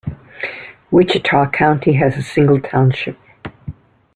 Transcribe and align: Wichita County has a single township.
Wichita 0.89 1.47
County 1.51 1.93
has 1.93 2.17
a 2.17 2.23
single 2.23 2.59
township. 2.59 3.19